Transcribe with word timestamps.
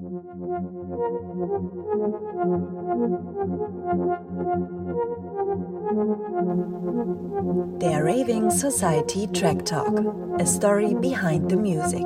Der 0.00 0.06
Raving 8.04 8.48
Society 8.50 9.26
Track 9.32 9.64
Talk. 9.64 9.98
A 10.38 10.46
story 10.46 10.94
behind 10.94 11.50
the 11.50 11.56
music. 11.56 12.04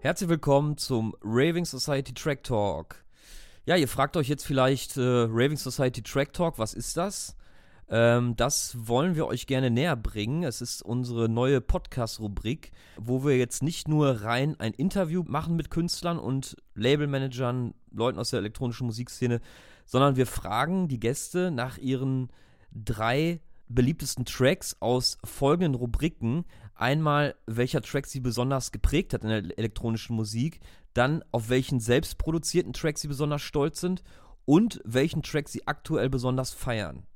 Herzlich 0.00 0.28
willkommen 0.28 0.76
zum 0.76 1.14
Raving 1.22 1.64
Society 1.64 2.12
Track 2.12 2.42
Talk. 2.42 3.02
Ja, 3.64 3.76
ihr 3.76 3.88
fragt 3.88 4.18
euch 4.18 4.28
jetzt 4.28 4.44
vielleicht, 4.44 4.98
äh, 4.98 5.00
Raving 5.00 5.56
Society 5.56 6.02
Track 6.02 6.34
Talk, 6.34 6.58
was 6.58 6.74
ist 6.74 6.98
das? 6.98 7.34
Ähm, 7.92 8.36
das 8.36 8.74
wollen 8.88 9.16
wir 9.16 9.26
euch 9.26 9.46
gerne 9.46 9.70
näher 9.70 9.96
bringen. 9.96 10.44
Es 10.44 10.62
ist 10.62 10.80
unsere 10.80 11.28
neue 11.28 11.60
Podcast-Rubrik, 11.60 12.72
wo 12.96 13.22
wir 13.22 13.36
jetzt 13.36 13.62
nicht 13.62 13.86
nur 13.86 14.22
rein 14.22 14.58
ein 14.58 14.72
Interview 14.72 15.22
machen 15.26 15.56
mit 15.56 15.70
Künstlern 15.70 16.18
und 16.18 16.56
Labelmanagern, 16.74 17.74
Leuten 17.90 18.18
aus 18.18 18.30
der 18.30 18.40
elektronischen 18.40 18.86
Musikszene, 18.86 19.42
sondern 19.84 20.16
wir 20.16 20.26
fragen 20.26 20.88
die 20.88 21.00
Gäste 21.00 21.50
nach 21.50 21.76
ihren 21.76 22.30
drei 22.72 23.42
beliebtesten 23.68 24.24
Tracks 24.24 24.74
aus 24.80 25.18
folgenden 25.22 25.74
Rubriken. 25.74 26.46
Einmal, 26.74 27.34
welcher 27.44 27.82
Track 27.82 28.06
sie 28.06 28.20
besonders 28.20 28.72
geprägt 28.72 29.12
hat 29.12 29.22
in 29.22 29.28
der 29.28 29.58
elektronischen 29.58 30.16
Musik, 30.16 30.60
dann 30.94 31.22
auf 31.30 31.50
welchen 31.50 31.78
selbstproduzierten 31.78 32.72
Track 32.72 32.96
sie 32.96 33.08
besonders 33.08 33.42
stolz 33.42 33.82
sind 33.82 34.02
und 34.46 34.80
welchen 34.86 35.22
Track 35.22 35.50
sie 35.50 35.66
aktuell 35.66 36.08
besonders 36.08 36.52
feiern. 36.54 37.06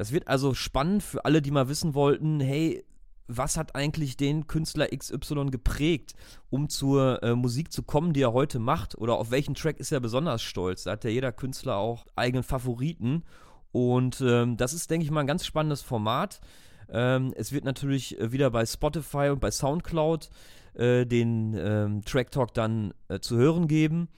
Das 0.00 0.12
wird 0.12 0.28
also 0.28 0.54
spannend 0.54 1.02
für 1.02 1.26
alle, 1.26 1.42
die 1.42 1.50
mal 1.50 1.68
wissen 1.68 1.92
wollten, 1.92 2.40
hey, 2.40 2.86
was 3.26 3.58
hat 3.58 3.74
eigentlich 3.74 4.16
den 4.16 4.46
Künstler 4.46 4.88
XY 4.88 5.50
geprägt, 5.50 6.14
um 6.48 6.70
zur 6.70 7.22
äh, 7.22 7.34
Musik 7.34 7.70
zu 7.70 7.82
kommen, 7.82 8.14
die 8.14 8.22
er 8.22 8.32
heute 8.32 8.60
macht? 8.60 8.96
Oder 8.96 9.16
auf 9.16 9.30
welchen 9.30 9.54
Track 9.54 9.78
ist 9.78 9.92
er 9.92 10.00
besonders 10.00 10.40
stolz? 10.42 10.84
Da 10.84 10.92
hat 10.92 11.04
ja 11.04 11.10
jeder 11.10 11.32
Künstler 11.32 11.76
auch 11.76 12.06
eigenen 12.16 12.44
Favoriten. 12.44 13.24
Und 13.72 14.22
ähm, 14.22 14.56
das 14.56 14.72
ist, 14.72 14.90
denke 14.90 15.04
ich 15.04 15.10
mal, 15.10 15.20
ein 15.20 15.26
ganz 15.26 15.44
spannendes 15.44 15.82
Format. 15.82 16.40
Ähm, 16.88 17.34
es 17.36 17.52
wird 17.52 17.66
natürlich 17.66 18.18
äh, 18.18 18.32
wieder 18.32 18.50
bei 18.50 18.64
Spotify 18.64 19.28
und 19.28 19.40
bei 19.40 19.50
Soundcloud 19.50 20.30
äh, 20.72 21.04
den 21.04 21.54
ähm, 21.58 22.02
Track 22.06 22.30
Talk 22.30 22.54
dann 22.54 22.94
äh, 23.08 23.20
zu 23.20 23.36
hören 23.36 23.68
geben. 23.68 24.08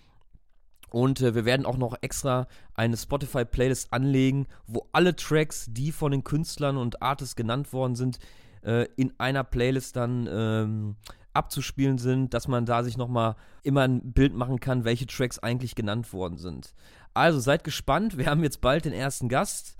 Und 0.93 1.23
äh, 1.23 1.35
wir 1.35 1.47
werden 1.47 1.65
auch 1.65 1.79
noch 1.79 1.97
extra 2.03 2.47
eine 2.75 2.99
Spotify-Playlist 2.99 3.93
anlegen, 3.93 4.47
wo 4.67 4.87
alle 4.93 5.17
Tracks, 5.17 5.67
die 5.71 5.91
von 5.91 6.13
den 6.13 6.23
Künstlern 6.23 6.77
und 6.77 7.01
Artists 7.01 7.35
genannt 7.35 7.73
worden 7.73 7.95
sind, 7.95 8.19
äh, 8.63 8.87
in 8.97 9.13
einer 9.19 9.43
Playlist 9.43 9.97
dann 9.97 10.29
ähm, 10.31 10.97
abzuspielen 11.33 11.97
sind, 11.97 12.35
dass 12.35 12.47
man 12.47 12.67
da 12.67 12.85
sich 12.85 12.99
nochmal 12.99 13.37
immer 13.63 13.83
ein 13.83 14.13
Bild 14.13 14.35
machen 14.35 14.61
kann, 14.61 14.85
welche 14.85 15.07
Tracks 15.07 15.39
eigentlich 15.39 15.75
genannt 15.75 16.13
worden 16.13 16.37
sind. 16.37 16.75
Also 17.15 17.41
seid 17.41 17.65
gespannt, 17.65 18.19
wir 18.19 18.27
haben 18.31 18.43
jetzt 18.43 18.61
bald 18.61 18.85
den 18.85 18.93
ersten 18.93 19.31
Gast. 19.31 19.77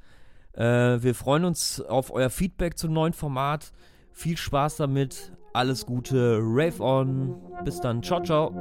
Äh, 0.55 1.03
wir 1.03 1.15
freuen 1.15 1.45
uns 1.45 1.81
auf 1.81 2.11
euer 2.11 2.31
Feedback 2.31 2.79
zum 2.79 2.95
neuen 2.95 3.13
Format. 3.13 3.73
Viel 4.13 4.39
Spaß 4.39 4.77
damit, 4.77 5.33
alles 5.53 5.87
Gute, 5.87 6.39
Rave 6.43 6.83
on. 6.83 7.35
Bis 7.65 7.81
dann, 7.81 8.03
ciao, 8.03 8.23
ciao. 8.23 8.53